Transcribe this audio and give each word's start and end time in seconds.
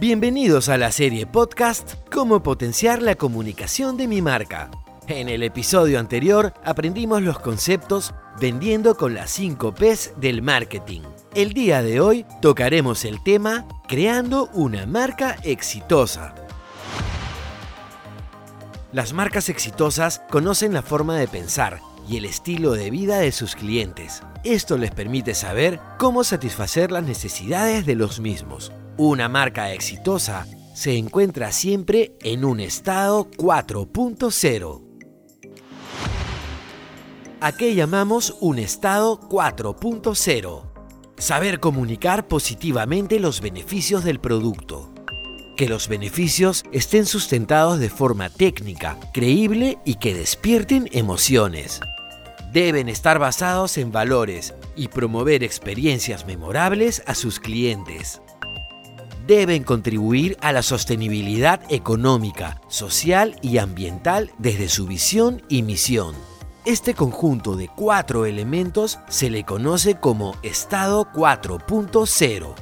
Bienvenidos 0.00 0.70
a 0.70 0.78
la 0.78 0.92
serie 0.92 1.26
podcast 1.26 1.96
Cómo 2.10 2.42
potenciar 2.42 3.02
la 3.02 3.16
comunicación 3.16 3.98
de 3.98 4.08
mi 4.08 4.22
marca. 4.22 4.70
En 5.08 5.28
el 5.28 5.42
episodio 5.42 6.00
anterior 6.00 6.54
aprendimos 6.64 7.20
los 7.20 7.38
conceptos 7.38 8.14
vendiendo 8.40 8.96
con 8.96 9.12
las 9.12 9.30
5 9.32 9.74
Ps 9.74 10.14
del 10.16 10.40
marketing. 10.40 11.02
El 11.34 11.52
día 11.52 11.82
de 11.82 12.00
hoy 12.00 12.24
tocaremos 12.40 13.04
el 13.04 13.22
tema 13.22 13.68
creando 13.88 14.48
una 14.54 14.86
marca 14.86 15.36
exitosa. 15.42 16.34
Las 18.92 19.12
marcas 19.12 19.50
exitosas 19.50 20.22
conocen 20.30 20.72
la 20.72 20.80
forma 20.80 21.18
de 21.18 21.28
pensar 21.28 21.78
y 22.08 22.16
el 22.16 22.24
estilo 22.24 22.72
de 22.72 22.90
vida 22.90 23.18
de 23.18 23.32
sus 23.32 23.54
clientes. 23.54 24.22
Esto 24.44 24.78
les 24.78 24.92
permite 24.92 25.34
saber 25.34 25.78
cómo 25.98 26.24
satisfacer 26.24 26.90
las 26.90 27.04
necesidades 27.04 27.84
de 27.84 27.96
los 27.96 28.18
mismos. 28.18 28.72
Una 28.96 29.28
marca 29.28 29.72
exitosa 29.72 30.46
se 30.74 30.96
encuentra 30.96 31.52
siempre 31.52 32.16
en 32.22 32.44
un 32.44 32.60
estado 32.60 33.30
4.0. 33.30 34.82
¿A 37.40 37.52
qué 37.52 37.74
llamamos 37.74 38.36
un 38.40 38.58
estado 38.58 39.20
4.0? 39.20 40.70
Saber 41.16 41.60
comunicar 41.60 42.28
positivamente 42.28 43.20
los 43.20 43.40
beneficios 43.40 44.04
del 44.04 44.20
producto. 44.20 44.92
Que 45.56 45.68
los 45.68 45.88
beneficios 45.88 46.64
estén 46.72 47.06
sustentados 47.06 47.78
de 47.78 47.90
forma 47.90 48.28
técnica, 48.28 48.98
creíble 49.12 49.78
y 49.84 49.96
que 49.96 50.14
despierten 50.14 50.88
emociones 50.92 51.80
deben 52.52 52.88
estar 52.88 53.18
basados 53.18 53.78
en 53.78 53.92
valores 53.92 54.54
y 54.74 54.88
promover 54.88 55.44
experiencias 55.44 56.26
memorables 56.26 57.02
a 57.06 57.14
sus 57.14 57.38
clientes. 57.38 58.20
Deben 59.30 59.62
contribuir 59.62 60.36
a 60.40 60.50
la 60.50 60.60
sostenibilidad 60.60 61.60
económica, 61.68 62.60
social 62.66 63.36
y 63.42 63.58
ambiental 63.58 64.32
desde 64.38 64.68
su 64.68 64.88
visión 64.88 65.40
y 65.48 65.62
misión. 65.62 66.16
Este 66.64 66.94
conjunto 66.94 67.54
de 67.54 67.68
cuatro 67.68 68.26
elementos 68.26 68.98
se 69.08 69.30
le 69.30 69.44
conoce 69.44 69.94
como 69.94 70.34
estado 70.42 71.06
4.0. 71.12 72.54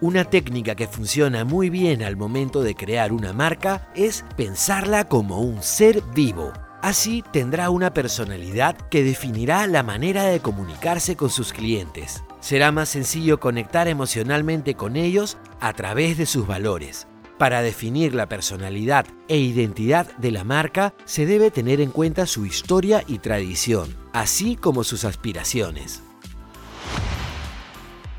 Una 0.00 0.24
técnica 0.24 0.76
que 0.76 0.86
funciona 0.86 1.44
muy 1.44 1.68
bien 1.68 2.04
al 2.04 2.16
momento 2.16 2.62
de 2.62 2.76
crear 2.76 3.12
una 3.12 3.32
marca 3.32 3.90
es 3.96 4.24
pensarla 4.36 5.08
como 5.08 5.40
un 5.40 5.64
ser 5.64 6.00
vivo, 6.14 6.52
Así 6.82 7.24
tendrá 7.32 7.70
una 7.70 7.92
personalidad 7.92 8.76
que 8.88 9.02
definirá 9.02 9.66
la 9.66 9.82
manera 9.82 10.24
de 10.24 10.40
comunicarse 10.40 11.16
con 11.16 11.28
sus 11.28 11.52
clientes. 11.52 12.22
Será 12.40 12.70
más 12.70 12.88
sencillo 12.88 13.40
conectar 13.40 13.88
emocionalmente 13.88 14.74
con 14.74 14.94
ellos 14.94 15.38
a 15.60 15.72
través 15.72 16.16
de 16.18 16.26
sus 16.26 16.46
valores. 16.46 17.08
Para 17.36 17.62
definir 17.62 18.14
la 18.14 18.28
personalidad 18.28 19.06
e 19.26 19.38
identidad 19.38 20.06
de 20.18 20.30
la 20.30 20.44
marca 20.44 20.94
se 21.04 21.26
debe 21.26 21.50
tener 21.50 21.80
en 21.80 21.90
cuenta 21.90 22.26
su 22.26 22.46
historia 22.46 23.02
y 23.06 23.18
tradición, 23.18 23.96
así 24.12 24.54
como 24.54 24.84
sus 24.84 25.04
aspiraciones. 25.04 26.02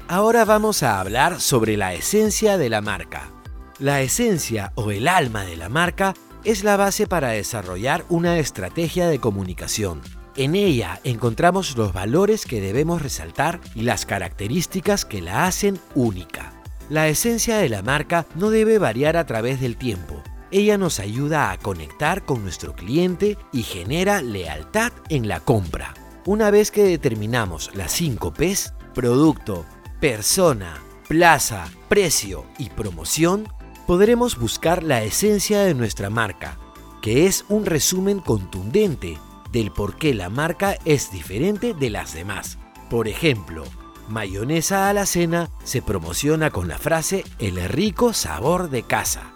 Ahora 0.08 0.44
vamos 0.44 0.84
a 0.84 1.00
hablar 1.00 1.40
sobre 1.40 1.78
la 1.78 1.94
esencia 1.94 2.58
de 2.58 2.70
la 2.70 2.82
marca. 2.82 3.30
La 3.78 4.02
esencia 4.02 4.74
o 4.76 4.92
el 4.92 5.08
alma 5.08 5.46
de 5.46 5.56
la 5.56 5.70
marca 5.70 6.14
es 6.44 6.64
la 6.64 6.78
base 6.78 7.08
para 7.08 7.30
desarrollar 7.30 8.06
una 8.10 8.38
estrategia 8.40 9.08
de 9.08 9.20
comunicación. 9.20 10.02
En 10.36 10.56
ella 10.56 11.02
encontramos 11.04 11.76
los 11.76 11.92
valores 11.92 12.46
que 12.46 12.62
debemos 12.62 13.02
resaltar 13.02 13.60
y 13.76 13.82
las 13.82 14.06
características 14.06 15.06
que 15.06 15.22
la 15.22 15.46
hacen 15.46 15.80
única. 15.96 16.54
La 16.90 17.08
esencia 17.08 17.58
de 17.58 17.70
la 17.70 17.82
marca 17.82 18.26
no 18.36 18.50
debe 18.50 18.80
variar 18.80 19.18
a 19.18 19.26
través 19.26 19.60
del 19.60 19.78
tiempo. 19.78 20.24
Ella 20.52 20.78
nos 20.78 21.00
ayuda 21.00 21.52
a 21.52 21.58
conectar 21.58 22.26
con 22.26 22.42
nuestro 22.42 22.74
cliente 22.74 23.38
y 23.52 23.64
genera 23.64 24.22
lealtad 24.22 24.92
en 25.10 25.28
la 25.28 25.40
compra. 25.40 25.94
Una 26.26 26.52
vez 26.52 26.72
que 26.72 26.84
determinamos 26.84 27.70
las 27.76 27.92
5 27.92 28.34
Ps, 28.34 28.74
producto, 28.96 29.66
persona, 30.00 30.82
plaza, 31.08 31.68
precio 31.88 32.46
y 32.58 32.70
promoción, 32.70 33.48
podremos 33.90 34.38
buscar 34.38 34.84
la 34.84 35.02
esencia 35.02 35.62
de 35.62 35.74
nuestra 35.74 36.12
marca, 36.12 36.60
que 37.02 37.26
es 37.26 37.44
un 37.50 37.66
resumen 37.66 38.20
contundente 38.20 39.18
del 39.52 39.72
por 39.72 39.98
qué 39.98 40.14
la 40.14 40.30
marca 40.30 40.78
es 40.86 41.12
diferente 41.12 41.74
de 41.74 41.90
las 41.90 42.14
demás. 42.14 42.60
Por 42.92 43.08
ejemplo, 43.08 43.64
mayonesa 44.08 44.90
a 44.90 44.94
la 44.94 45.08
cena 45.08 45.50
se 45.64 45.82
promociona 45.82 46.52
con 46.52 46.68
la 46.68 46.78
frase 46.78 47.24
el 47.40 47.68
rico 47.68 48.14
sabor 48.14 48.70
de 48.70 48.84
casa. 48.84 49.34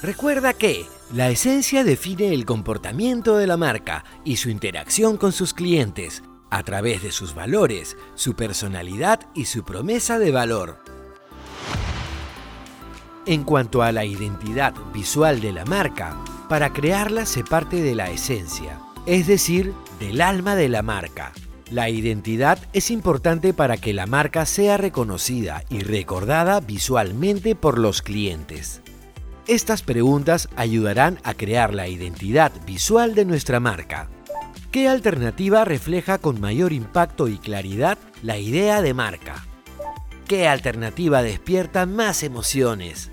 Recuerda 0.00 0.54
que 0.54 0.86
la 1.12 1.28
esencia 1.28 1.84
define 1.84 2.32
el 2.32 2.46
comportamiento 2.46 3.36
de 3.36 3.46
la 3.46 3.58
marca 3.58 4.06
y 4.24 4.36
su 4.36 4.48
interacción 4.48 5.18
con 5.18 5.32
sus 5.32 5.52
clientes 5.52 6.22
a 6.48 6.62
través 6.62 7.02
de 7.02 7.12
sus 7.12 7.34
valores, 7.34 7.98
su 8.14 8.36
personalidad 8.36 9.20
y 9.34 9.44
su 9.44 9.64
promesa 9.64 10.18
de 10.18 10.30
valor. 10.30 10.89
En 13.26 13.44
cuanto 13.44 13.82
a 13.82 13.92
la 13.92 14.06
identidad 14.06 14.74
visual 14.94 15.40
de 15.40 15.52
la 15.52 15.66
marca, 15.66 16.16
para 16.48 16.72
crearla 16.72 17.26
se 17.26 17.44
parte 17.44 17.82
de 17.82 17.94
la 17.94 18.10
esencia, 18.10 18.80
es 19.04 19.26
decir, 19.26 19.74
del 19.98 20.22
alma 20.22 20.56
de 20.56 20.70
la 20.70 20.82
marca. 20.82 21.32
La 21.70 21.90
identidad 21.90 22.58
es 22.72 22.90
importante 22.90 23.52
para 23.52 23.76
que 23.76 23.92
la 23.92 24.06
marca 24.06 24.46
sea 24.46 24.78
reconocida 24.78 25.62
y 25.68 25.80
recordada 25.80 26.60
visualmente 26.60 27.54
por 27.54 27.78
los 27.78 28.00
clientes. 28.00 28.80
Estas 29.46 29.82
preguntas 29.82 30.48
ayudarán 30.56 31.18
a 31.22 31.34
crear 31.34 31.74
la 31.74 31.88
identidad 31.88 32.52
visual 32.66 33.14
de 33.14 33.26
nuestra 33.26 33.60
marca. 33.60 34.08
¿Qué 34.72 34.88
alternativa 34.88 35.64
refleja 35.64 36.18
con 36.18 36.40
mayor 36.40 36.72
impacto 36.72 37.28
y 37.28 37.36
claridad 37.38 37.98
la 38.22 38.38
idea 38.38 38.80
de 38.80 38.94
marca? 38.94 39.44
¿Qué 40.30 40.46
alternativa 40.46 41.24
despierta 41.24 41.86
más 41.86 42.22
emociones? 42.22 43.10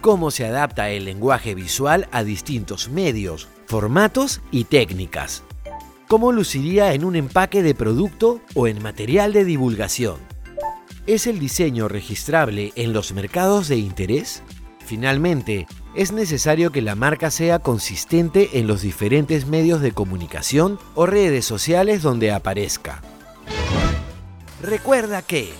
cómo 0.00 0.30
se 0.30 0.46
adapta 0.46 0.88
el 0.88 1.04
lenguaje 1.04 1.54
visual 1.54 2.08
a 2.12 2.24
distintos 2.24 2.88
medios, 2.88 3.46
formatos 3.66 4.40
y 4.50 4.64
técnicas. 4.64 5.42
¿Cómo 6.08 6.32
luciría 6.32 6.94
en 6.94 7.04
un 7.04 7.14
empaque 7.14 7.62
de 7.62 7.74
producto 7.74 8.40
o 8.54 8.68
en 8.68 8.82
material 8.82 9.34
de 9.34 9.44
divulgación? 9.44 10.16
¿Es 11.06 11.26
el 11.26 11.38
diseño 11.38 11.88
registrable 11.88 12.72
en 12.74 12.94
los 12.94 13.12
mercados 13.12 13.68
de 13.68 13.76
interés? 13.76 14.42
Finalmente, 14.78 15.66
es 15.94 16.10
necesario 16.12 16.72
que 16.72 16.80
la 16.80 16.94
marca 16.94 17.30
sea 17.30 17.58
consistente 17.58 18.58
en 18.58 18.66
los 18.66 18.80
diferentes 18.80 19.46
medios 19.46 19.82
de 19.82 19.92
comunicación 19.92 20.78
o 20.94 21.04
redes 21.04 21.44
sociales 21.44 22.00
donde 22.00 22.32
aparezca. 22.32 23.02
Recuerda 24.62 25.20
que 25.20 25.52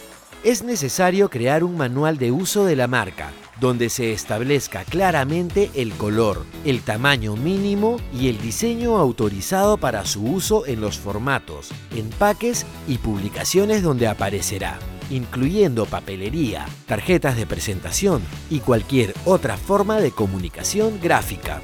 es 0.44 0.62
necesario 0.62 1.31
crear 1.31 1.65
un 1.65 1.77
manual 1.77 2.19
de 2.19 2.31
uso 2.31 2.65
de 2.65 2.77
la 2.77 2.87
marca 2.87 3.32
donde 3.60 3.88
se 3.88 4.12
establezca 4.12 4.84
claramente 4.84 5.71
el 5.75 5.93
color, 5.93 6.44
el 6.65 6.82
tamaño 6.82 7.37
mínimo 7.37 7.99
y 8.12 8.28
el 8.28 8.41
diseño 8.41 8.97
autorizado 8.97 9.78
para 9.78 10.04
su 10.04 10.25
uso 10.25 10.66
en 10.66 10.81
los 10.81 10.99
formatos, 10.99 11.71
empaques 11.94 12.66
y 12.88 12.99
publicaciones 12.99 13.83
donde 13.83 14.09
aparecerá, 14.09 14.78
incluyendo 15.10 15.87
papelería, 15.87 16.66
tarjetas 16.87 17.37
de 17.37 17.47
presentación 17.47 18.22
y 18.50 18.60
cualquier 18.60 19.15
otra 19.25 19.56
forma 19.56 20.00
de 20.00 20.10
comunicación 20.10 21.00
gráfica. 21.00 21.60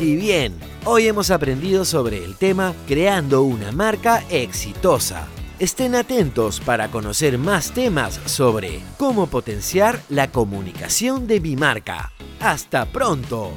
Y 0.00 0.16
bien, 0.16 0.54
hoy 0.84 1.06
hemos 1.06 1.30
aprendido 1.30 1.84
sobre 1.84 2.24
el 2.24 2.36
tema 2.36 2.74
creando 2.88 3.42
una 3.42 3.70
marca 3.72 4.24
exitosa. 4.30 5.28
Estén 5.60 5.94
atentos 5.94 6.58
para 6.58 6.90
conocer 6.90 7.38
más 7.38 7.70
temas 7.70 8.20
sobre 8.26 8.80
cómo 8.98 9.28
potenciar 9.28 10.00
la 10.08 10.32
comunicación 10.32 11.28
de 11.28 11.40
mi 11.40 11.54
marca. 11.54 12.10
¡Hasta 12.40 12.86
pronto! 12.86 13.52